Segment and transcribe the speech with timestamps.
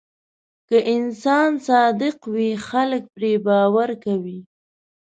[0.69, 4.39] که انسان صادق وي، خلک پرې باور کوي.